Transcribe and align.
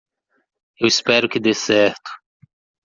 Eu 0.79 0.87
espero 0.87 1.29
que 1.29 1.39
dê 1.45 1.53
certo. 1.53 2.09